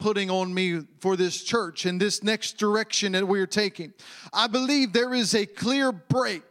[0.00, 3.92] Putting on me for this church and this next direction that we're taking.
[4.32, 6.42] I believe there is a clear break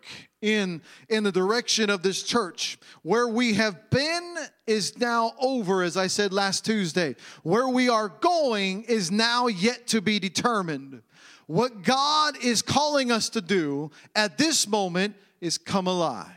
[0.42, 5.98] in in the direction of this church where we have been is now over as
[5.98, 7.14] i said last tuesday
[7.44, 11.02] where we are going is now yet to be determined
[11.48, 16.32] what god is calling us to do at this moment is come alive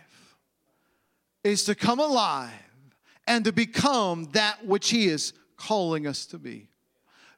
[1.45, 2.51] is to come alive
[3.27, 6.69] and to become that which He is calling us to be.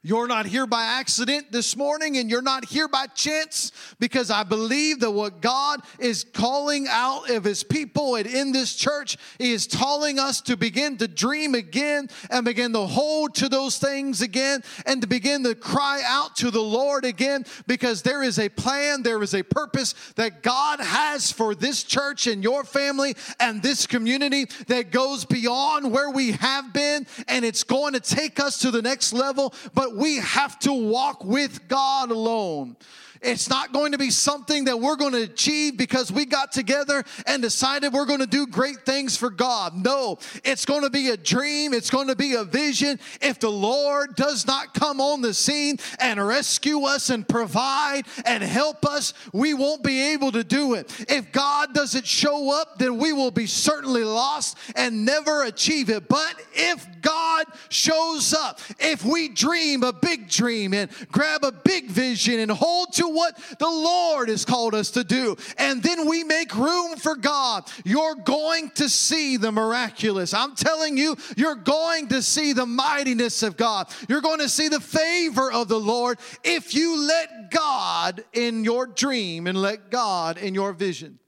[0.05, 4.43] You're not here by accident this morning, and you're not here by chance because I
[4.43, 9.65] believe that what God is calling out of His people and in this church, is
[9.65, 14.61] calling us to begin to dream again and begin to hold to those things again
[14.85, 19.01] and to begin to cry out to the Lord again because there is a plan,
[19.01, 23.87] there is a purpose that God has for this church and your family and this
[23.87, 28.69] community that goes beyond where we have been, and it's going to take us to
[28.69, 29.51] the next level.
[29.73, 32.75] But we have to walk with God alone.
[33.21, 37.03] It's not going to be something that we're going to achieve because we got together
[37.25, 39.75] and decided we're going to do great things for God.
[39.75, 42.99] No, it's going to be a dream, it's going to be a vision.
[43.21, 48.43] If the Lord does not come on the scene and rescue us and provide and
[48.43, 51.05] help us, we won't be able to do it.
[51.09, 56.07] If God doesn't show up, then we will be certainly lost and never achieve it.
[56.07, 61.89] But if God shows up, if we dream a big dream and grab a big
[61.89, 66.23] vision and hold to what the Lord has called us to do, and then we
[66.23, 70.33] make room for God, you're going to see the miraculous.
[70.33, 73.87] I'm telling you, you're going to see the mightiness of God.
[74.07, 78.87] You're going to see the favor of the Lord if you let God in your
[78.87, 81.19] dream and let God in your vision.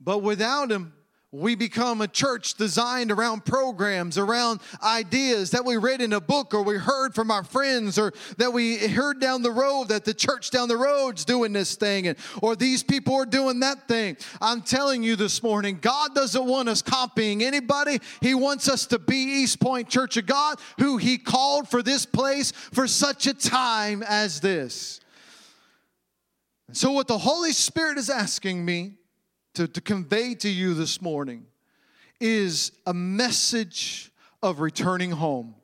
[0.00, 0.93] But without Him,
[1.34, 6.54] we become a church designed around programs, around ideas that we read in a book
[6.54, 10.14] or we heard from our friends or that we heard down the road that the
[10.14, 14.16] church down the road's doing this thing and or these people are doing that thing.
[14.40, 17.98] I'm telling you this morning, God doesn't want us copying anybody.
[18.20, 22.06] He wants us to be East Point Church of God, who He called for this
[22.06, 25.00] place for such a time as this.
[26.70, 28.98] So, what the Holy Spirit is asking me
[29.54, 31.46] to, to convey to you this morning
[32.20, 34.10] is a message
[34.42, 35.54] of returning home.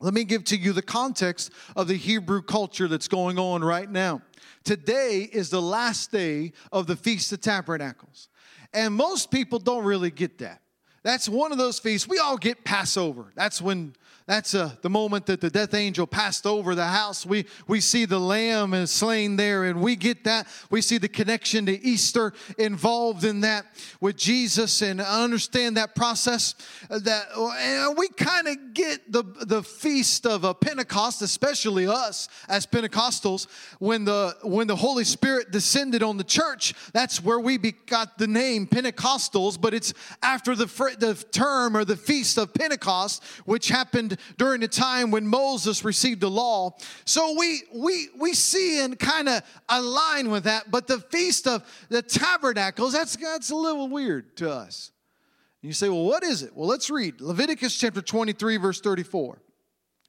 [0.00, 3.90] Let me give to you the context of the Hebrew culture that's going on right
[3.90, 4.22] now.
[4.64, 8.28] Today is the last day of the Feast of Tabernacles.
[8.74, 10.60] And most people don't really get that.
[11.06, 12.08] That's one of those feasts.
[12.08, 13.30] We all get Passover.
[13.36, 13.94] That's when
[14.26, 17.24] that's uh, the moment that the death angel passed over the house.
[17.24, 20.48] We, we see the lamb is slain there, and we get that.
[20.68, 23.66] We see the connection to Easter involved in that
[24.00, 26.56] with Jesus and understand that process.
[26.90, 32.66] That and we kind of get the, the feast of a Pentecost, especially us as
[32.66, 33.46] Pentecostals,
[33.78, 36.74] when the when the Holy Spirit descended on the church.
[36.92, 40.66] That's where we be, got the name Pentecostals, but it's after the
[41.00, 46.20] the term or the feast of Pentecost, which happened during the time when Moses received
[46.20, 46.76] the law.
[47.04, 50.70] So we we we see and kind of align with that.
[50.70, 54.92] But the feast of the tabernacles, that's that's a little weird to us.
[55.62, 56.56] And you say, well, what is it?
[56.56, 59.38] Well, let's read Leviticus chapter 23, verse 34.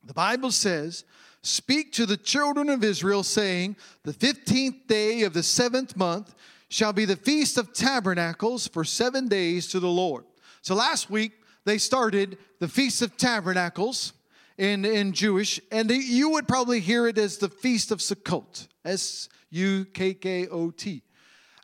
[0.03, 1.03] The Bible says,
[1.41, 6.35] Speak to the children of Israel, saying, The 15th day of the seventh month
[6.69, 10.25] shall be the feast of tabernacles for seven days to the Lord.
[10.67, 11.31] So last week,
[11.63, 14.11] they started the Feast of Tabernacles
[14.57, 18.67] in, in Jewish, and they- you would probably hear it as the Feast of Sukkot,
[18.83, 21.03] S U K K O T.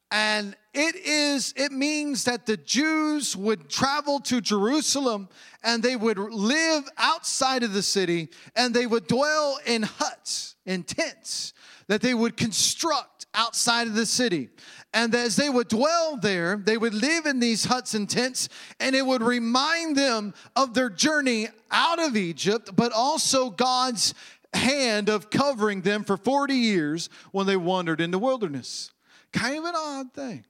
[0.09, 5.27] And it is, it means that the Jews would travel to Jerusalem
[5.65, 10.83] and they would live outside of the city and they would dwell in huts, in
[10.83, 11.51] tents
[11.87, 14.49] that they would construct outside of the city.
[14.93, 18.47] And as they would dwell there, they would live in these huts and tents,
[18.79, 24.13] and it would remind them of their journey out of Egypt, but also God's
[24.53, 28.91] hand of covering them for 40 years when they wandered in the wilderness.
[29.31, 30.45] Kind of an odd thing.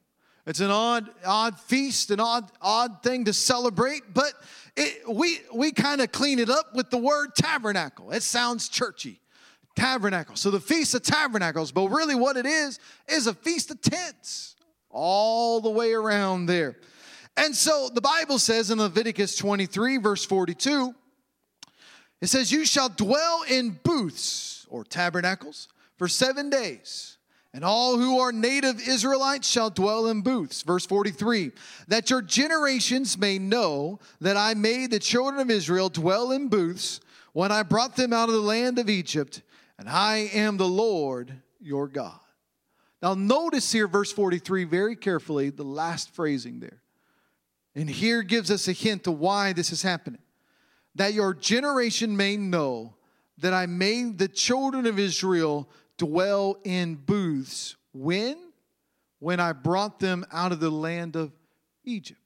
[0.46, 4.34] It's an odd, odd feast, an odd, odd thing to celebrate, but
[4.76, 8.12] it, we, we kind of clean it up with the word tabernacle.
[8.12, 9.22] It sounds churchy.
[9.76, 10.40] Tabernacles.
[10.40, 14.56] So the Feast of Tabernacles, but really what it is, is a Feast of Tents
[14.90, 16.78] all the way around there.
[17.36, 20.94] And so the Bible says in Leviticus 23, verse 42,
[22.22, 25.68] it says, You shall dwell in booths or tabernacles
[25.98, 27.18] for seven days.
[27.56, 30.64] And all who are native Israelites shall dwell in booths.
[30.64, 31.52] Verse 43
[31.88, 37.00] that your generations may know that I made the children of Israel dwell in booths
[37.34, 39.42] when I brought them out of the land of Egypt,
[39.78, 42.20] and I am the Lord your God.
[43.02, 46.82] Now, notice here, verse 43, very carefully, the last phrasing there.
[47.76, 50.22] And here gives us a hint to why this is happening.
[50.96, 52.96] That your generation may know
[53.40, 57.76] that I made the children of Israel dwell in booths.
[57.94, 58.38] When?
[59.20, 61.32] When I brought them out of the land of
[61.84, 62.20] Egypt.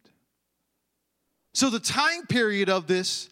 [1.54, 3.30] So, the time period of this,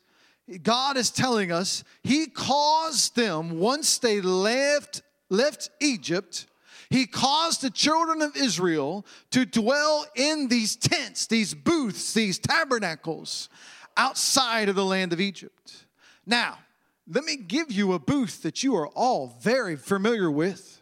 [0.61, 6.45] God is telling us, He caused them, once they left, left Egypt,
[6.89, 13.49] He caused the children of Israel to dwell in these tents, these booths, these tabernacles
[13.97, 15.85] outside of the land of Egypt.
[16.25, 16.59] Now,
[17.07, 20.81] let me give you a booth that you are all very familiar with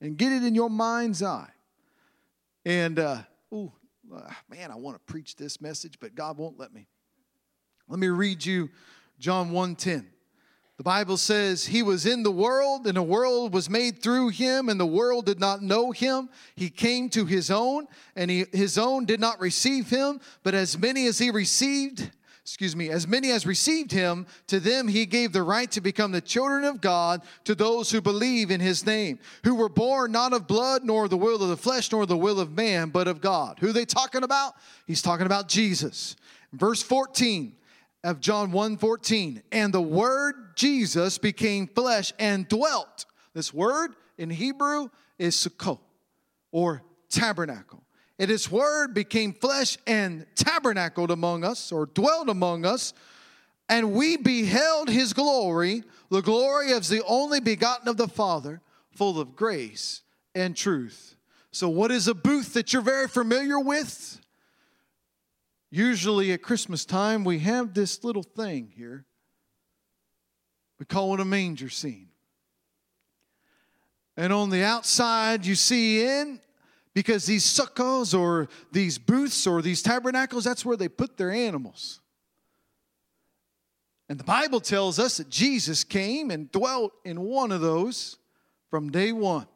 [0.00, 1.50] and get it in your mind's eye.
[2.64, 3.18] And, uh,
[3.52, 3.72] oh,
[4.48, 6.86] man, I want to preach this message, but God won't let me.
[7.88, 8.70] Let me read you
[9.18, 10.06] John 1:10.
[10.76, 14.68] The Bible says, He was in the world, and the world was made through him,
[14.68, 16.28] and the world did not know him.
[16.56, 20.76] He came to his own, and he, his own did not receive him, but as
[20.76, 22.10] many as he received,
[22.42, 26.10] excuse me, as many as received him, to them he gave the right to become
[26.10, 30.32] the children of God to those who believe in his name, who were born not
[30.32, 33.20] of blood, nor the will of the flesh, nor the will of man, but of
[33.20, 33.58] God.
[33.60, 34.54] Who they talking about?
[34.88, 36.16] He's talking about Jesus.
[36.52, 37.54] Verse 14
[38.04, 39.42] of John 1 14.
[39.50, 43.06] And the word Jesus became flesh and dwelt.
[43.32, 45.80] This word in Hebrew is sukkot
[46.52, 47.82] or tabernacle.
[48.18, 52.94] And his word became flesh and tabernacled among us, or dwelt among us,
[53.68, 58.60] and we beheld his glory, the glory of the only begotten of the Father,
[58.92, 60.02] full of grace
[60.34, 61.16] and truth.
[61.50, 64.20] So, what is a booth that you're very familiar with?
[65.74, 69.04] Usually at Christmas time, we have this little thing here.
[70.78, 72.10] We call it a manger scene.
[74.16, 76.38] And on the outside, you see in
[76.94, 82.00] because these sukkahs or these booths or these tabernacles, that's where they put their animals.
[84.08, 88.16] And the Bible tells us that Jesus came and dwelt in one of those
[88.70, 89.48] from day one.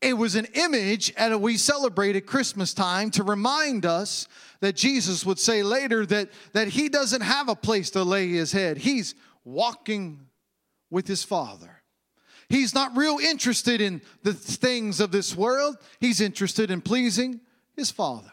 [0.00, 4.28] It was an image and we celebrated Christmas time to remind us
[4.60, 8.52] that Jesus would say later that, that he doesn't have a place to lay his
[8.52, 8.78] head.
[8.78, 9.14] He's
[9.44, 10.26] walking
[10.90, 11.82] with his Father.
[12.48, 15.76] He's not real interested in the things of this world.
[16.00, 17.40] He's interested in pleasing
[17.76, 18.32] his Father.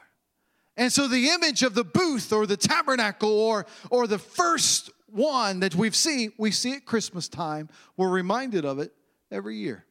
[0.78, 5.60] And so the image of the booth or the tabernacle or, or the first one
[5.62, 7.70] that we've seen, we see at Christmas time.
[7.98, 8.92] We're reminded of it
[9.32, 9.86] every year.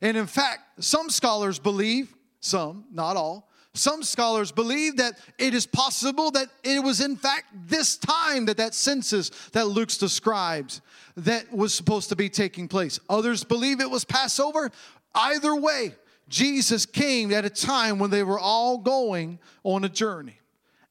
[0.00, 5.66] And in fact, some scholars believe, some, not all, some scholars believe that it is
[5.66, 10.80] possible that it was in fact this time that that census that Luke describes
[11.16, 12.98] that was supposed to be taking place.
[13.08, 14.72] Others believe it was Passover.
[15.14, 15.94] Either way,
[16.28, 20.40] Jesus came at a time when they were all going on a journey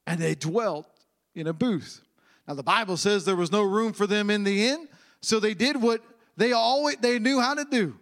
[0.06, 0.86] and they dwelt
[1.34, 2.00] in a booth.
[2.48, 4.88] Now the Bible says there was no room for them in the inn,
[5.20, 6.02] so they did what
[6.38, 7.99] they always they knew how to do.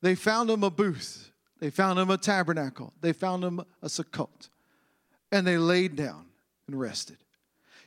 [0.00, 1.28] They found them a booth
[1.60, 2.92] they found him a tabernacle.
[3.00, 4.48] They found him a sukkot.
[5.32, 6.26] And they laid down
[6.66, 7.16] and rested.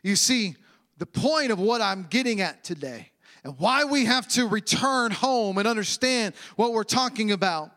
[0.03, 0.56] You see,
[0.98, 3.10] the point of what I'm getting at today
[3.44, 7.72] and why we have to return home and understand what we're talking about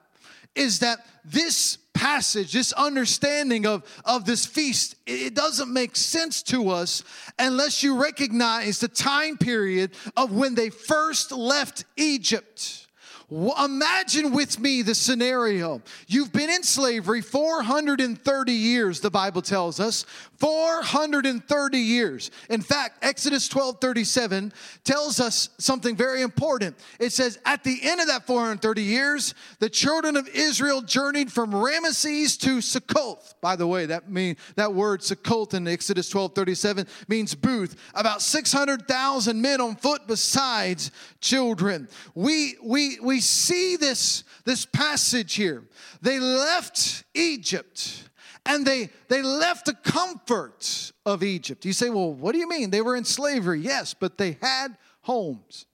[0.55, 6.71] is that this passage, this understanding of, of this feast, it doesn't make sense to
[6.71, 7.03] us
[7.39, 12.84] unless you recognize the time period of when they first left Egypt.
[13.31, 15.81] Imagine with me the scenario.
[16.07, 20.05] You've been in slavery 430 years, the Bible tells us.
[20.39, 22.31] 430 years.
[22.51, 24.53] In fact, Exodus 12 37
[24.85, 26.77] tells us something very important.
[27.01, 31.53] It says, At the end of that 430 years, the children of Israel journeyed from
[31.53, 33.35] Ramesses to Succoth.
[33.41, 37.77] By the way, that mean that word Succoth in Exodus 12 37 means booth.
[37.95, 40.91] About 600,000 men on foot besides
[41.21, 41.89] children.
[42.15, 45.65] We we we see this, this passage here.
[46.03, 48.09] They left Egypt
[48.47, 51.65] and they, they left the comfort of Egypt.
[51.65, 52.71] You say, well, what do you mean?
[52.71, 53.61] They were in slavery.
[53.61, 55.67] Yes, but they had homes.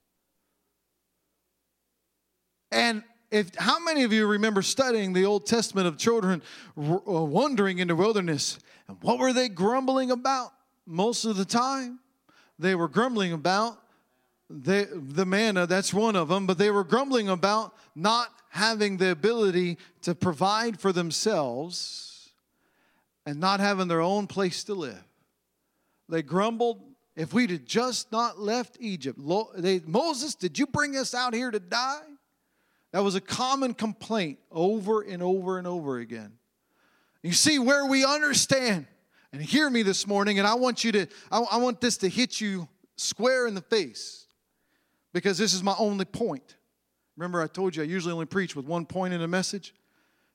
[2.71, 6.43] And if how many of you remember studying the Old Testament of children
[6.77, 8.59] uh, wandering in the wilderness?
[8.89, 10.53] And what were they grumbling about
[10.87, 12.01] most of the time?
[12.59, 13.79] They were grumbling about
[14.51, 19.13] the, the manna, that's one of them, but they were grumbling about not having the
[19.13, 22.31] ability to provide for themselves
[23.25, 25.05] and not having their own place to live.
[26.09, 26.83] They grumbled,
[27.15, 29.21] if we'd have just not left Egypt.
[29.57, 32.01] They, Moses, did you bring us out here to die?
[32.91, 36.33] That was a common complaint over and over and over again.
[37.23, 38.87] You see, where we understand,
[39.33, 42.09] and hear me this morning, and I want you to, I, I want this to
[42.09, 42.67] hit you
[42.97, 44.27] square in the face
[45.13, 46.57] because this is my only point.
[47.17, 49.75] Remember, I told you I usually only preach with one point in a message?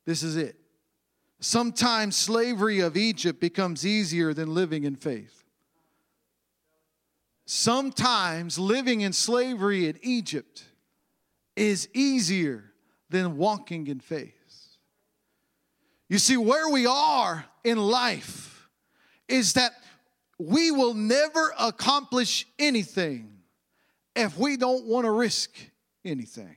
[0.06, 0.56] This is it.
[1.40, 5.44] Sometimes slavery of Egypt becomes easier than living in faith.
[7.46, 10.64] Sometimes living in slavery in Egypt
[11.56, 12.72] is easier
[13.10, 14.34] than walking in faith.
[16.10, 18.70] You see, where we are in life
[19.28, 19.74] is that
[20.38, 23.35] we will never accomplish anything
[24.16, 25.52] if we don't want to risk
[26.04, 26.56] anything.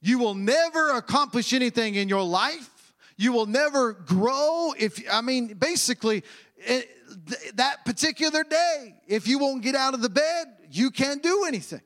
[0.00, 2.94] You will never accomplish anything in your life.
[3.16, 6.22] You will never grow if, I mean, basically,
[6.58, 6.88] it,
[7.28, 11.44] th- that particular day, if you won't get out of the bed, you can't do
[11.46, 11.80] anything.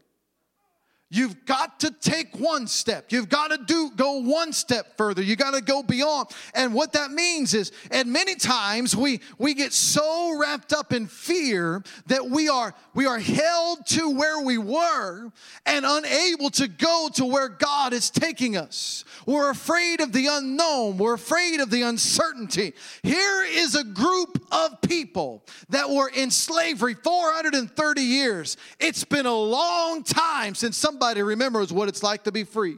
[1.12, 3.10] You've got to take one step.
[3.10, 5.22] You've got to do go one step further.
[5.22, 6.28] You got to go beyond.
[6.54, 11.08] And what that means is, and many times we we get so wrapped up in
[11.08, 15.32] fear that we are we are held to where we were
[15.66, 19.04] and unable to go to where God is taking us.
[19.26, 20.96] We're afraid of the unknown.
[20.96, 22.72] We're afraid of the uncertainty.
[23.02, 28.56] Here is a group of people that were in slavery 430 years.
[28.78, 32.76] It's been a long time since some somebody remembers what it's like to be free.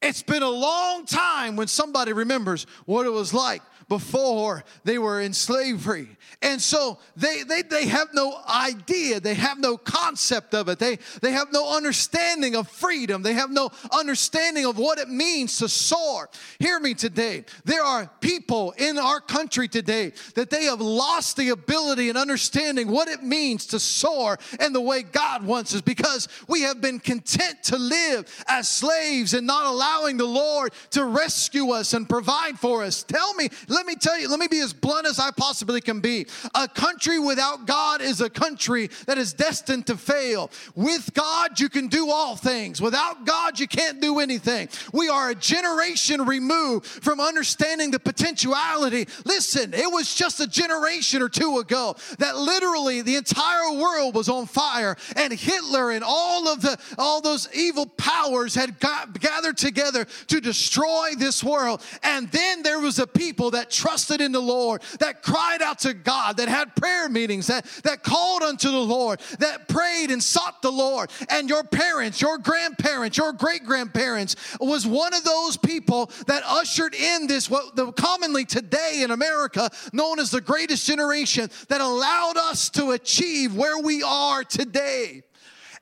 [0.00, 5.20] It's been a long time when somebody remembers what it was like before they were
[5.20, 6.08] in slavery.
[6.42, 10.98] And so they, they, they have no idea, they have no concept of it, they,
[11.22, 15.68] they have no understanding of freedom, they have no understanding of what it means to
[15.68, 16.28] soar.
[16.58, 17.44] Hear me today.
[17.64, 22.90] There are people in our country today that they have lost the ability and understanding
[22.90, 26.98] what it means to soar and the way God wants us because we have been
[26.98, 32.58] content to live as slaves and not allowing the Lord to rescue us and provide
[32.58, 33.04] for us.
[33.04, 36.00] Tell me, let me tell you, let me be as blunt as I possibly can
[36.00, 36.26] be.
[36.54, 40.50] A country without God is a country that is destined to fail.
[40.74, 42.80] With God, you can do all things.
[42.80, 44.70] Without God, you can't do anything.
[44.94, 49.08] We are a generation removed from understanding the potentiality.
[49.26, 54.30] Listen, it was just a generation or two ago that literally the entire world was
[54.30, 59.58] on fire and Hitler and all of the all those evil powers had got, gathered
[59.58, 61.82] together to destroy this world.
[62.02, 65.80] And then there was a people that that trusted in the Lord, that cried out
[65.80, 70.22] to God, that had prayer meetings, that, that called unto the Lord, that prayed and
[70.22, 71.10] sought the Lord.
[71.28, 76.94] And your parents, your grandparents, your great grandparents was one of those people that ushered
[76.94, 82.36] in this, what the, commonly today in America known as the greatest generation, that allowed
[82.36, 85.22] us to achieve where we are today.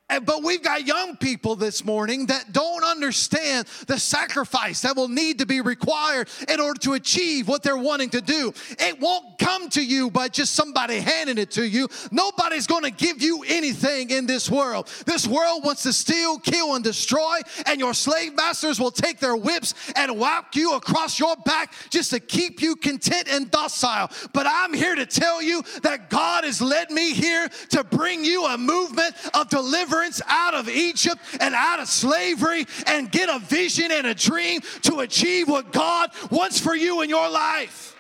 [0.09, 5.39] But we've got young people this morning that don't understand the sacrifice that will need
[5.39, 8.53] to be required in order to achieve what they're wanting to do.
[8.79, 11.89] It won't come to you by just somebody handing it to you.
[12.11, 14.89] Nobody's going to give you anything in this world.
[15.07, 19.37] This world wants to steal, kill, and destroy, and your slave masters will take their
[19.37, 24.11] whips and whack you across your back just to keep you content and docile.
[24.35, 28.45] But I'm here to tell you that God has led me here to bring you
[28.45, 33.39] a movement of deliverance deliverance out of Egypt and out of slavery and get a
[33.39, 37.97] vision and a dream to achieve what God wants for you in your life.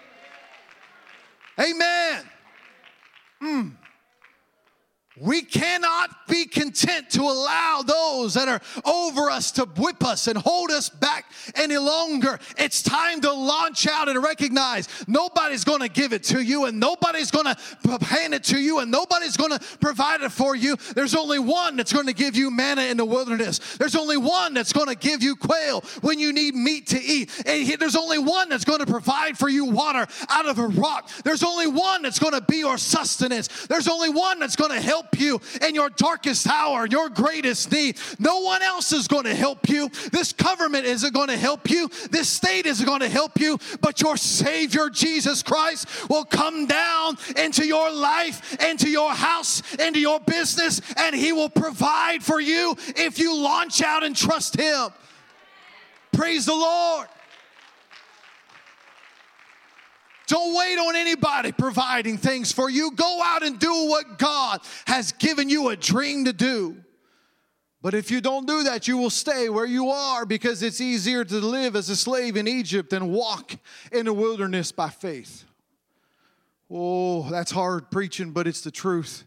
[1.58, 2.24] Amen.
[3.42, 3.72] Mm.
[5.20, 10.38] We cannot be content to allow those that are over us to whip us and
[10.38, 12.38] hold us back any longer.
[12.58, 16.80] It's time to launch out and recognize nobody's going to give it to you and
[16.80, 20.76] nobody's going to hand it to you and nobody's going to provide it for you.
[20.94, 23.76] There's only one that's going to give you manna in the wilderness.
[23.76, 27.30] There's only one that's going to give you quail when you need meat to eat.
[27.46, 31.10] And there's only one that's going to provide for you water out of a rock.
[31.24, 33.66] There's only one that's going to be your sustenance.
[33.66, 37.98] There's only one that's going to help you in your darkest hour, your greatest need.
[38.20, 39.90] No one else is going to help you.
[40.12, 41.90] This government isn't going to help you.
[42.10, 43.58] This state isn't going to help you.
[43.80, 49.98] But your Savior, Jesus Christ, will come down into your life, into your house, into
[49.98, 54.90] your business, and He will provide for you if you launch out and trust Him.
[56.12, 57.08] Praise the Lord.
[60.26, 62.90] Don't wait on anybody providing things for you.
[62.92, 66.76] Go out and do what God has given you a dream to do.
[67.82, 71.22] But if you don't do that, you will stay where you are because it's easier
[71.22, 73.56] to live as a slave in Egypt than walk
[73.92, 75.44] in the wilderness by faith.
[76.70, 79.24] Oh, that's hard preaching, but it's the truth.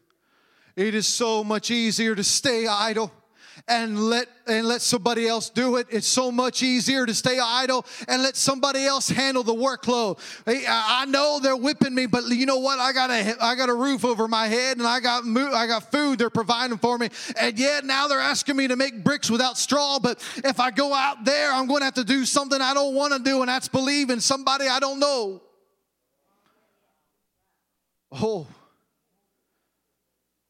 [0.76, 3.12] It is so much easier to stay idle
[3.68, 5.88] and let and let somebody else do it.
[5.90, 10.20] It's so much easier to stay idle and let somebody else handle the workload.
[10.48, 12.80] I know they're whipping me, but you know what?
[12.80, 15.92] I got a I got a roof over my head and I got I got
[15.92, 17.10] food they're providing for me.
[17.40, 20.94] And yet now they're asking me to make bricks without straw, but if I go
[20.94, 23.50] out there, I'm going to have to do something I don't want to do and
[23.50, 25.42] that's believe in somebody I don't know.
[28.12, 28.48] Oh.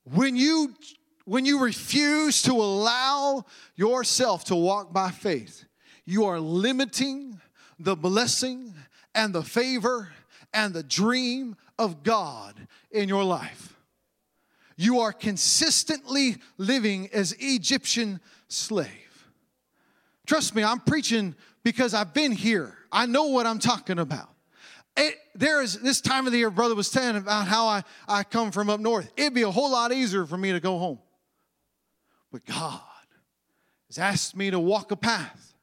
[0.04, 0.74] When you
[1.28, 3.44] when you refuse to allow
[3.76, 5.66] yourself to walk by faith,
[6.06, 7.42] you are limiting
[7.78, 8.74] the blessing
[9.14, 10.10] and the favor
[10.54, 12.56] and the dream of God
[12.92, 13.76] in your life.
[14.78, 18.88] You are consistently living as Egyptian slave.
[20.26, 22.78] Trust me, I'm preaching because I've been here.
[22.90, 24.30] I know what I'm talking about.
[24.96, 28.24] It, there is this time of the year, brother was telling about how I, I
[28.24, 29.12] come from up north.
[29.18, 31.00] It'd be a whole lot easier for me to go home.
[32.32, 32.82] But God
[33.88, 35.54] has asked me to walk a path,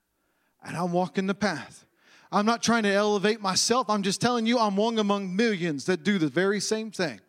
[0.63, 1.85] and I'm walking the path.
[2.33, 3.89] I'm not trying to elevate myself.
[3.89, 7.21] I'm just telling you, I'm one among millions that do the very same thing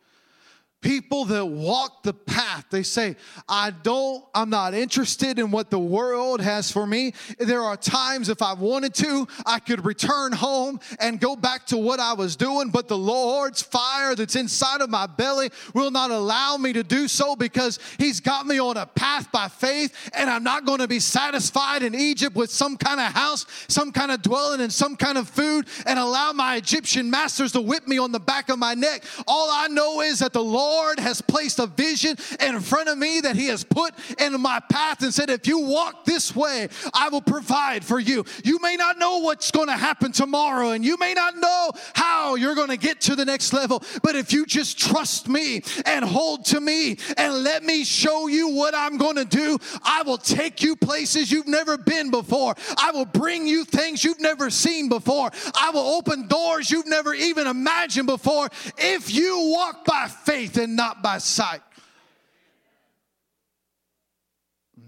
[0.86, 3.15] people that walk the path they say
[3.50, 7.12] i don't i'm not interested in what the world has for me.
[7.39, 11.77] There are times if i wanted to i could return home and go back to
[11.77, 16.12] what i was doing but the lord's fire that's inside of my belly will not
[16.12, 20.30] allow me to do so because he's got me on a path by faith and
[20.30, 24.12] i'm not going to be satisfied in egypt with some kind of house some kind
[24.12, 27.98] of dwelling and some kind of food and allow my egyptian masters to whip me
[27.98, 29.03] on the back of my neck.
[29.27, 32.98] All i know is that the lord Lord has placed a vision in front of
[32.98, 36.68] me that He has put in my path and said, if you walk this way,
[36.94, 38.25] I will provide for you.
[38.44, 42.35] You may not know what's going to happen tomorrow, and you may not know how
[42.35, 46.03] you're going to get to the next level, but if you just trust me and
[46.03, 50.18] hold to me and let me show you what I'm going to do, I will
[50.18, 52.55] take you places you've never been before.
[52.77, 55.31] I will bring you things you've never seen before.
[55.57, 60.75] I will open doors you've never even imagined before if you walk by faith and
[60.75, 61.62] not by sight.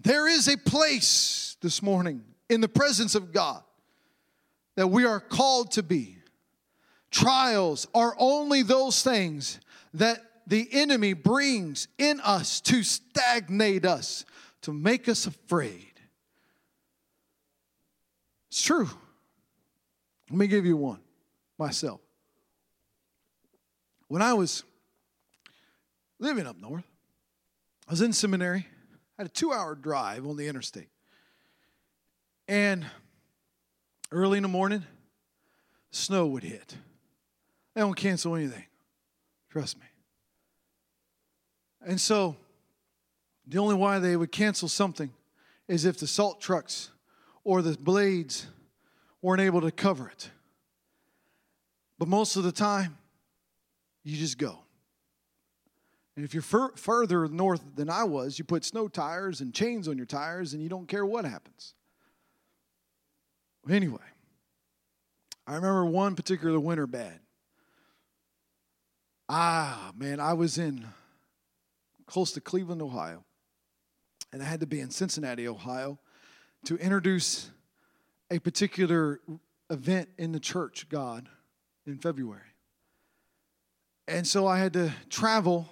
[0.02, 3.62] There is a place this morning in the presence of God
[4.76, 6.18] that we are called to be.
[7.12, 9.60] Trials are only those things
[9.94, 14.26] that the enemy brings in us to stagnate us,
[14.63, 15.94] to make us afraid.
[18.50, 18.90] It's true.
[20.32, 21.02] Let me give you one
[21.60, 22.02] myself.
[24.08, 24.63] When I was
[26.19, 26.86] living up north.
[27.88, 28.65] I was in seminary.
[29.17, 30.89] I had a two hour drive on the interstate.
[32.47, 32.86] And
[34.12, 34.84] early in the morning,
[35.91, 36.75] snow would hit.
[37.73, 38.65] They don't cancel anything.
[39.49, 39.86] Trust me.
[41.86, 42.36] And so,
[43.47, 45.12] the only why they would cancel something
[45.67, 46.91] is if the salt trucks
[47.43, 48.47] or the blades
[49.21, 50.30] weren't able to cover it.
[51.97, 52.97] But most of the time,
[54.03, 54.60] you just go.
[56.17, 59.88] And if you're fur- further north than I was, you put snow tires and chains
[59.88, 61.75] on your tires and you don't care what happens.
[63.69, 63.99] Anyway,
[65.45, 67.19] I remember one particular winter bad.
[69.30, 70.88] Ah, man, I was in
[72.08, 73.23] close to Cleveland, Ohio,
[74.34, 75.99] and I had to be in Cincinnati, Ohio,
[76.65, 77.51] to introduce
[78.32, 79.19] a particular
[79.69, 81.30] event in the church, God,
[81.86, 82.41] in February.
[84.08, 85.69] And so I had to travel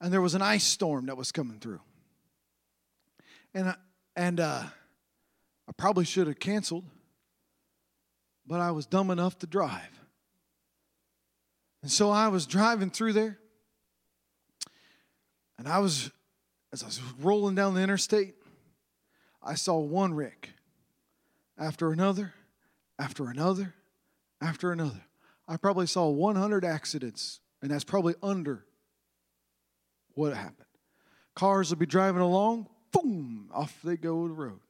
[0.00, 1.80] and there was an ice storm that was coming through.
[3.52, 3.74] And, I,
[4.16, 4.62] and uh,
[5.68, 6.84] I probably should have canceled,
[8.46, 10.00] but I was dumb enough to drive.
[11.82, 13.38] And so I was driving through there,
[15.58, 16.10] and I was,
[16.72, 18.34] as I was rolling down the interstate,
[19.42, 20.50] I saw one wreck
[21.58, 22.34] after another,
[22.98, 23.74] after another,
[24.40, 25.02] after another.
[25.48, 28.64] I probably saw 100 accidents, and that's probably under
[30.20, 30.66] what happened.
[31.34, 34.60] Cars will be driving along, boom, off they go the road.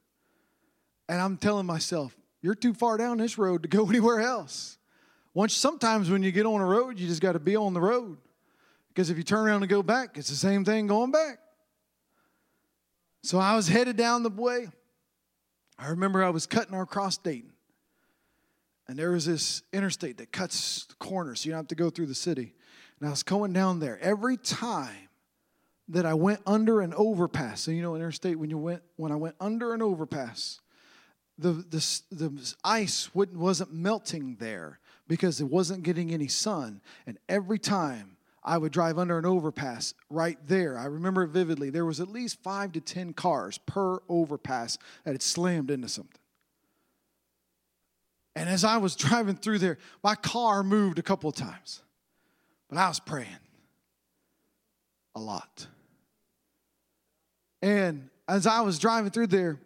[1.09, 4.77] And I'm telling myself, you're too far down this road to go anywhere else.
[5.33, 7.81] Once sometimes when you get on a road, you just got to be on the
[7.81, 8.17] road.
[8.87, 11.39] Because if you turn around and go back, it's the same thing going back.
[13.23, 14.69] So I was headed down the way.
[15.77, 17.51] I remember I was cutting across Dayton.
[18.87, 21.89] And there was this interstate that cuts the corner, so you don't have to go
[21.89, 22.53] through the city.
[22.99, 23.99] And I was going down there.
[24.01, 25.09] Every time
[25.91, 29.11] that I went under an overpass, so you know, in interstate, when you went when
[29.11, 30.59] I went under an overpass,
[31.37, 36.81] the, the, the ice wasn't melting there because it wasn't getting any sun.
[37.05, 40.77] And every time I would drive under an overpass right there.
[40.77, 41.69] I remember it vividly.
[41.69, 46.19] There was at least five to 10 cars per overpass that had slammed into something.
[48.35, 51.83] And as I was driving through there, my car moved a couple of times,
[52.67, 53.27] but I was praying
[55.13, 55.67] a lot.
[57.61, 59.59] And as I was driving through there,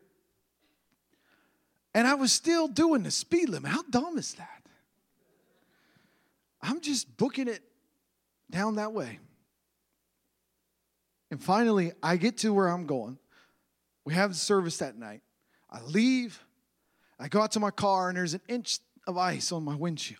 [1.96, 3.72] and I was still doing the speed limit.
[3.72, 4.62] How dumb is that?
[6.62, 7.64] I'm just booking it
[8.52, 9.20] down that way.
[11.32, 13.18] And finally, I get to where I'm going.
[14.04, 15.22] We have the service that night.
[15.72, 16.44] I leave.
[17.18, 20.20] I go out to my car, and there's an inch of ice on my windshield.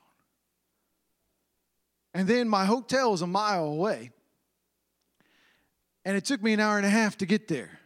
[2.14, 4.12] And then my hotel is a mile away.
[6.06, 7.80] And it took me an hour and a half to get there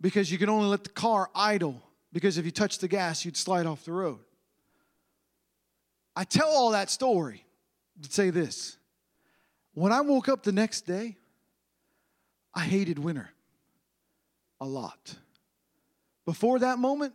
[0.00, 1.80] because you can only let the car idle
[2.12, 4.18] because if you touch the gas, you'd slide off the road.
[6.16, 7.44] I tell all that story
[8.02, 8.76] to say this.
[9.74, 11.16] When I woke up the next day,
[12.54, 13.30] I hated winter
[14.60, 15.14] a lot.
[16.24, 17.14] Before that moment,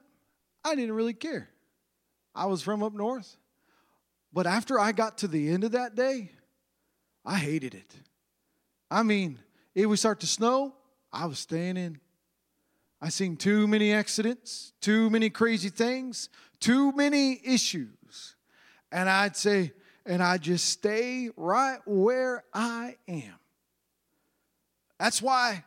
[0.64, 1.50] I didn't really care.
[2.36, 3.36] I was from up north.
[4.32, 6.32] But after I got to the end of that day,
[7.26, 7.94] I hated it.
[8.92, 9.40] I mean,
[9.74, 10.76] it would start to snow,
[11.14, 12.00] I was staying in.
[13.02, 18.36] I seen too many accidents, too many crazy things, too many issues.
[18.92, 19.72] And I'd say,
[20.06, 23.40] and I just stay right where I am.
[25.00, 25.64] That's why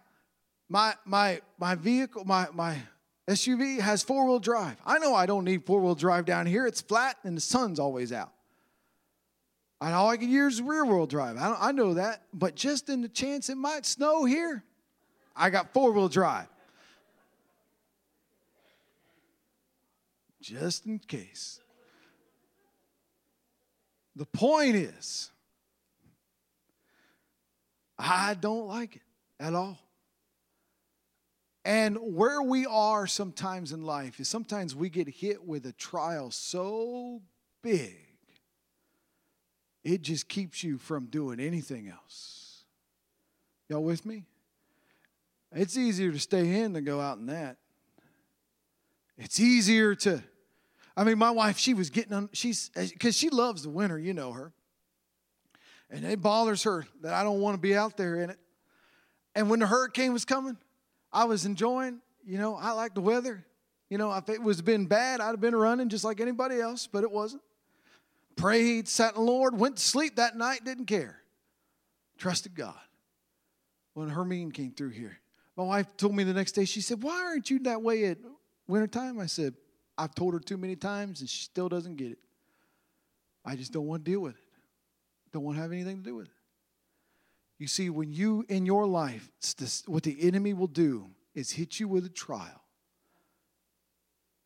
[0.69, 2.79] my my my vehicle, my my
[3.27, 4.77] SUV has four-wheel drive.
[4.85, 6.67] I know I don't need four-wheel drive down here.
[6.67, 8.33] It's flat and the sun's always out.
[9.85, 11.37] I all I can use is rear-wheel drive.
[11.37, 14.65] I, I know that, but just in the chance it might snow here,
[15.37, 16.47] I got four-wheel drive.
[20.41, 21.61] Just in case.
[24.17, 25.31] The point is,
[27.99, 29.03] I don't like it
[29.39, 29.79] at all.
[31.67, 36.31] And where we are sometimes in life is sometimes we get hit with a trial
[36.31, 37.21] so
[37.63, 37.99] big,
[39.85, 42.65] it just keeps you from doing anything else.
[43.69, 44.25] Y'all with me?
[45.53, 47.59] It's easier to stay in than go out in that.
[49.17, 50.23] It's easier to
[50.97, 53.99] I mean, my wife, she was getting on, she's, eh, because she loves the winter,
[53.99, 54.53] you know her.
[55.91, 58.39] And it bothers her that I don't want to be out there in it.
[59.35, 60.57] And when the hurricane was coming,
[61.13, 63.45] I was enjoying, you know, I like the weather.
[63.91, 66.87] You know, if it was been bad, I'd have been running just like anybody else,
[66.87, 67.43] but it wasn't.
[68.37, 71.19] Prayed, sat in the Lord, went to sleep that night, didn't care.
[72.19, 72.75] Trusted God.
[73.95, 75.19] When Hermine came through here,
[75.57, 78.19] my wife told me the next day, she said, Why aren't you that way at
[78.67, 79.21] wintertime?
[79.21, 79.55] I said,
[79.97, 82.19] I've told her too many times and she still doesn't get it.
[83.45, 84.41] I just don't want to deal with it.
[85.33, 86.33] Don't want to have anything to do with it.
[87.59, 89.31] You see, when you in your life,
[89.87, 92.63] what the enemy will do is hit you with a trial.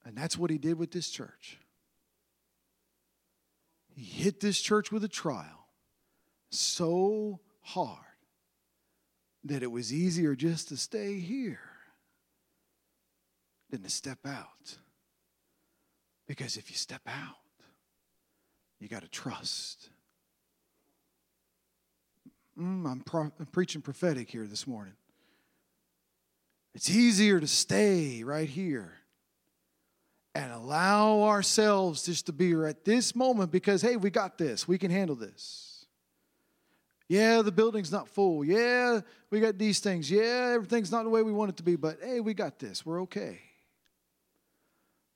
[0.05, 1.59] And that's what he did with this church.
[3.99, 5.67] He hit this church with a trial
[6.51, 7.99] so hard
[9.43, 11.59] that it was easier just to stay here
[13.71, 14.79] than to step out.
[16.29, 17.43] Because if you step out,
[18.79, 19.91] you got to trust.
[22.57, 24.95] Mm, I'm, pro- I'm preaching prophetic here this morning.
[26.73, 28.93] It's easier to stay right here
[30.39, 34.69] and allow ourselves just to be here at this moment because, hey, we got this.
[34.69, 35.85] We can handle this.
[37.09, 38.45] Yeah, the building's not full.
[38.45, 40.09] Yeah, we got these things.
[40.09, 42.87] Yeah, everything's not the way we want it to be, but hey, we got this.
[42.87, 43.41] We're okay.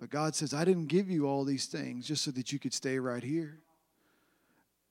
[0.00, 2.74] But God says, I didn't give you all these things just so that you could
[2.74, 3.60] stay right here.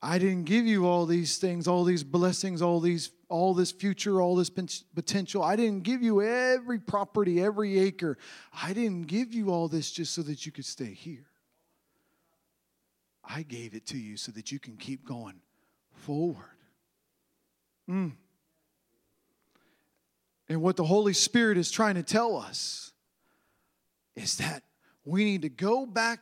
[0.00, 4.20] I didn't give you all these things, all these blessings, all these all this future,
[4.20, 5.42] all this potential.
[5.42, 8.18] I didn't give you every property, every acre.
[8.62, 11.26] I didn't give you all this just so that you could stay here.
[13.24, 15.40] I gave it to you so that you can keep going
[15.92, 16.58] forward.
[17.88, 18.12] Mm.
[20.48, 22.92] And what the Holy Spirit is trying to tell us
[24.14, 24.62] is that
[25.04, 26.20] we need to go back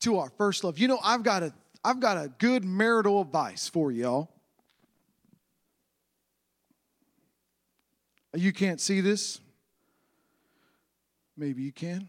[0.00, 0.78] to our first love.
[0.78, 1.52] You know, I've got a
[1.84, 4.30] I've got a good marital advice for y'all.
[8.34, 9.40] You can't see this.
[11.36, 12.08] Maybe you can.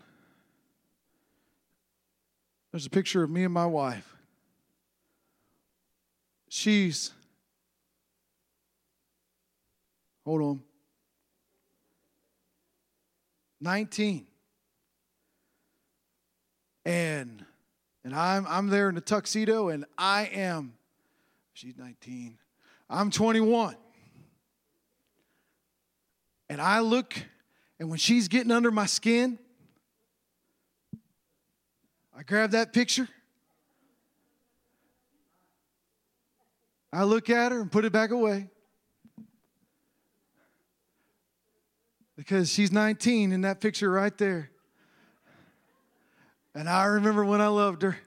[2.71, 4.15] There's a picture of me and my wife.
[6.49, 7.11] She's,
[10.23, 10.63] hold on,
[13.61, 14.25] 19.
[16.85, 17.45] And
[18.03, 20.73] and I'm I'm there in a tuxedo and I am
[21.53, 22.37] she's 19.
[22.89, 23.75] I'm 21.
[26.53, 27.15] And I look
[27.79, 29.39] and when she's getting under my skin,
[32.15, 33.09] I grab that picture.
[36.93, 38.49] I look at her and put it back away.
[42.15, 44.51] Because she's 19 in that picture right there.
[46.53, 47.97] And I remember when I loved her.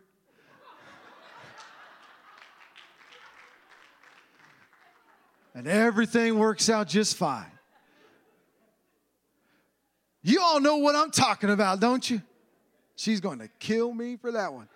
[5.52, 7.55] and everything works out just fine.
[10.26, 12.20] You all know what I'm talking about, don't you?
[12.96, 14.66] She's going to kill me for that one.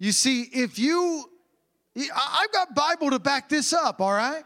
[0.00, 1.30] You see, if you,
[1.96, 4.42] I've got Bible to back this up, all right?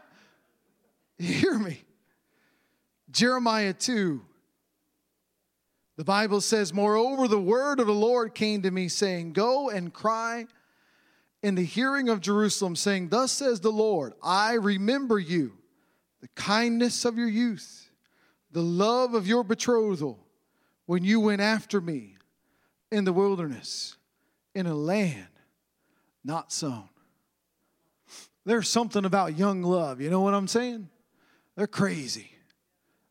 [1.17, 1.81] Hear me.
[3.09, 4.21] Jeremiah 2.
[5.97, 9.91] The Bible says, Moreover, the word of the Lord came to me, saying, Go and
[9.91, 10.45] cry
[11.41, 15.53] in the hearing of Jerusalem, saying, Thus says the Lord, I remember you,
[16.21, 17.89] the kindness of your youth,
[18.51, 20.19] the love of your betrothal,
[20.85, 22.15] when you went after me
[22.91, 23.95] in the wilderness,
[24.55, 25.27] in a land
[26.23, 26.89] not sown.
[28.45, 30.01] There's something about young love.
[30.01, 30.89] You know what I'm saying?
[31.55, 32.31] They're crazy.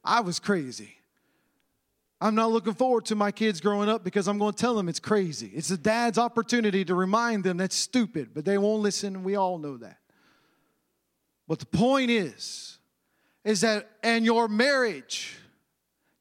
[0.03, 0.97] I was crazy.
[2.21, 4.89] I'm not looking forward to my kids growing up because I'm going to tell them
[4.89, 5.53] it's crazy.
[5.55, 9.59] It's a dad's opportunity to remind them that's stupid, but they won't listen, we all
[9.59, 9.99] know that.
[11.47, 12.78] But the point is,
[13.49, 15.35] is that, and your marriage,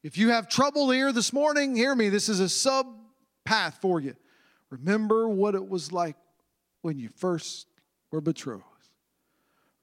[0.02, 2.86] if you have trouble here this morning, hear me, this is a sub
[3.44, 4.16] path for you.
[4.70, 6.16] Remember what it was like
[6.80, 7.66] when you first
[8.10, 8.64] were betrothed.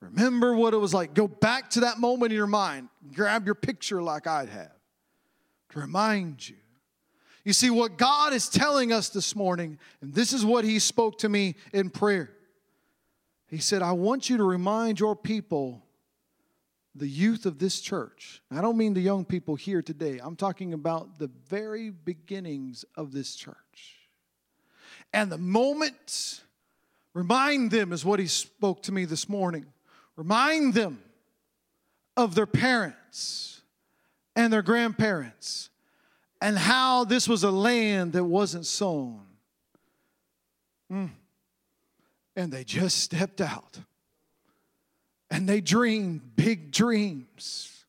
[0.02, 1.14] Remember what it was like.
[1.14, 2.90] Go back to that moment in your mind.
[3.14, 4.72] Grab your picture like I'd have
[5.70, 6.56] to remind you.
[7.44, 11.20] You see, what God is telling us this morning, and this is what He spoke
[11.20, 12.32] to me in prayer.
[13.46, 15.85] He said, I want you to remind your people,
[16.96, 18.42] the youth of this church.
[18.50, 23.12] I don't mean the young people here today, I'm talking about the very beginnings of
[23.12, 23.56] this church.
[25.14, 26.42] And the moment,
[27.14, 29.66] remind them, is what He spoke to me this morning.
[30.16, 31.02] Remind them
[32.16, 33.62] of their parents
[34.36, 35.70] and their grandparents
[36.42, 39.22] and how this was a land that wasn't sown.
[40.92, 41.10] Mm.
[42.36, 43.80] And they just stepped out
[45.30, 47.86] and they dreamed big dreams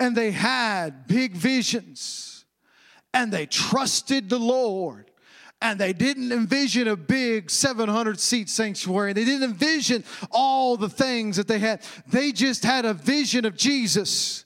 [0.00, 2.44] and they had big visions
[3.14, 5.10] and they trusted the Lord
[5.60, 9.12] and they didn't envision a big 700 seat sanctuary.
[9.12, 11.82] They didn't envision all the things that they had.
[12.06, 14.44] They just had a vision of Jesus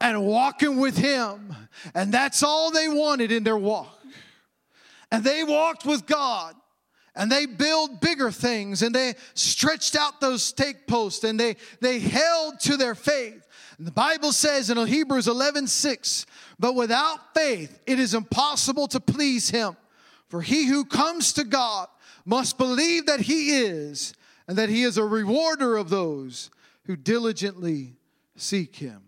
[0.00, 1.54] and walking with Him.
[1.94, 3.94] And that's all they wanted in their walk.
[5.12, 6.54] And they walked with God
[7.14, 11.98] and they built bigger things and they stretched out those stake posts and they, they
[11.98, 13.46] held to their faith.
[13.78, 16.26] And the Bible says in Hebrews 11 6,
[16.58, 19.76] but without faith it is impossible to please Him.
[20.28, 21.88] For he who comes to God
[22.24, 24.14] must believe that He is
[24.46, 26.50] and that He is a rewarder of those
[26.84, 27.96] who diligently
[28.36, 29.02] seek Him.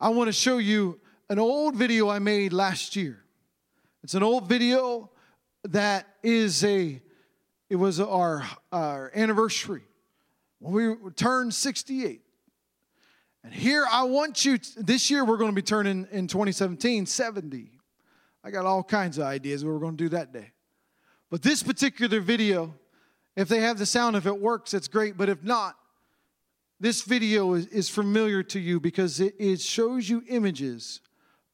[0.00, 3.24] I want to show you an old video I made last year.
[4.02, 5.10] It's an old video
[5.64, 7.00] that is a,
[7.68, 9.82] it was our, our anniversary
[10.58, 12.22] when we turned 68.
[13.44, 17.70] And here I want you, this year we're going to be turning in 2017 70.
[18.42, 20.52] I got all kinds of ideas what we're going to do that day.
[21.30, 22.74] But this particular video,
[23.36, 25.16] if they have the sound, if it works, it's great.
[25.16, 25.76] But if not,
[26.80, 31.00] this video is, is familiar to you because it, it shows you images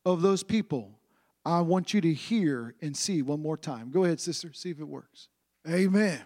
[0.05, 0.99] of those people
[1.45, 3.91] I want you to hear and see one more time.
[3.91, 5.29] Go ahead, sister, see if it works.
[5.69, 6.21] Amen.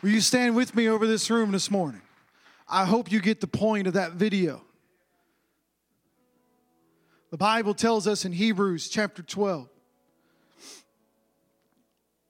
[0.00, 2.02] Will you stand with me over this room this morning?
[2.68, 4.62] I hope you get the point of that video.
[7.30, 9.68] The Bible tells us in Hebrews chapter 12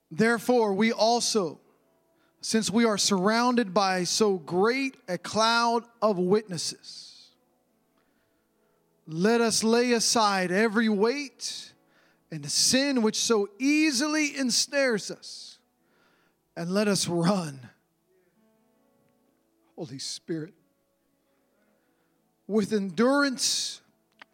[0.09, 1.59] Therefore, we also
[2.45, 7.31] since we are surrounded by so great a cloud of witnesses,
[9.07, 11.73] let us lay aside every weight
[12.35, 15.57] and the sin which so easily ensnares us,
[16.57, 17.69] and let us run.
[19.77, 20.53] Holy Spirit,
[22.45, 23.79] with endurance,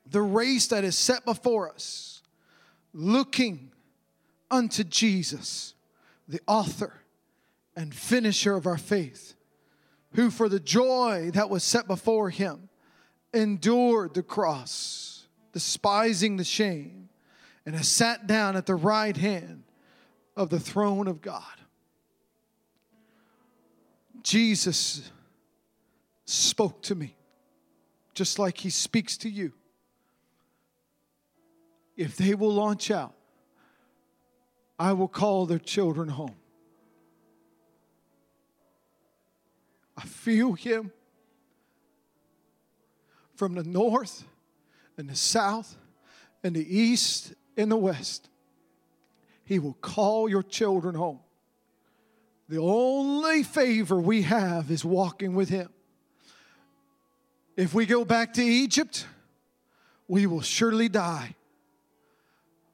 [0.10, 2.24] the race that is set before us,
[2.92, 3.72] looking
[4.50, 5.76] unto Jesus,
[6.28, 7.04] the author
[7.76, 9.36] and finisher of our faith,
[10.16, 12.68] who for the joy that was set before him
[13.32, 17.01] endured the cross, despising the shame,
[17.65, 19.63] and has sat down at the right hand
[20.36, 21.43] of the throne of God.
[24.24, 25.12] Jesus
[26.26, 27.15] spoke to me
[28.13, 29.54] just like he speaks to you.
[31.95, 33.13] If they will launch out,
[34.80, 36.36] I will call their children home.
[39.97, 40.91] I feel him
[43.36, 44.24] from the north
[44.97, 45.78] and the south
[46.43, 48.30] and the east and the west.
[49.44, 51.20] He will call your children home.
[52.48, 55.70] The only favor we have is walking with him.
[57.56, 59.06] If we go back to Egypt,
[60.08, 61.36] we will surely die.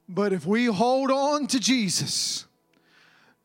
[0.10, 2.46] But if we hold on to Jesus,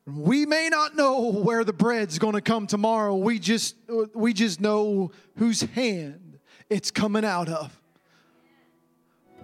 [0.06, 3.16] we may not know where the bread's going to come tomorrow.
[3.16, 3.76] We just
[4.14, 6.38] we just know whose hand
[6.70, 7.81] it's coming out of.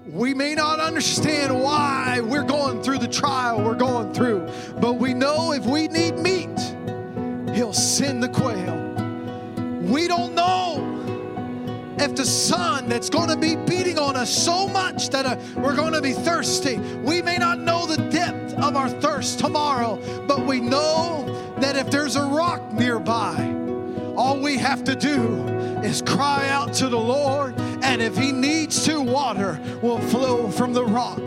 [0.06, 4.48] We may not understand why we're going through the trial we're going through,
[4.80, 6.58] but we know if we need meat,
[7.54, 8.76] he'll send the quail.
[9.82, 10.98] We don't know
[11.98, 15.74] if the sun that's going to be beating on us so much that uh, we're
[15.74, 16.78] going to be thirsty.
[16.78, 21.90] We may not know the depth of our thirst tomorrow, but we know that if
[21.90, 23.34] there's a rock nearby,
[24.16, 25.46] all we have to do
[25.82, 30.72] is cry out to the Lord, and if He needs to, water will flow from
[30.72, 31.20] the rock.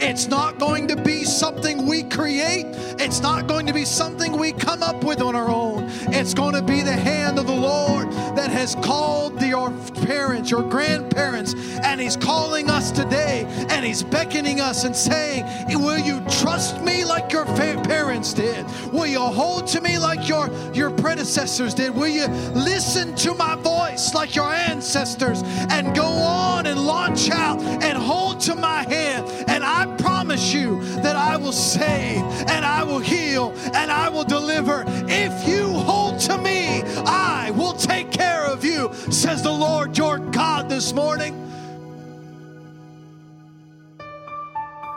[0.00, 2.66] It's not going to be something we create,
[2.98, 5.84] it's not going to be something we come up with on our own.
[6.12, 9.70] It's going to be the hand of the Lord that has called your
[10.06, 15.98] parents, your grandparents, and He's calling us today, and He's beckoning us and saying, Will
[15.98, 18.66] you trust me like your parents did?
[18.92, 21.94] Will you hold to me like your, your predecessors did?
[21.94, 23.56] Will you listen to my
[23.88, 29.26] voice like your ancestors and go on and launch out and hold to my hand?
[29.48, 34.24] And I promise you that I will save and I will heal and I will
[34.24, 34.84] deliver.
[35.08, 40.18] If you hold to me, I will take care of you, says the Lord your
[40.18, 41.44] God this morning.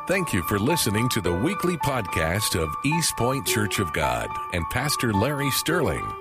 [0.07, 4.65] Thank you for listening to the weekly podcast of East Point Church of God and
[4.69, 6.20] Pastor Larry Sterling.